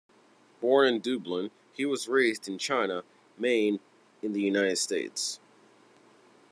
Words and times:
Born 0.61 0.87
in 0.87 0.99
Dublin, 0.99 1.51
he 1.73 1.85
was 1.85 2.07
raised 2.07 2.47
in 2.47 2.57
China, 2.57 3.03
Maine 3.37 3.79
in 4.23 4.33
the 4.33 4.41
United 4.41 4.77
States. 4.77 5.39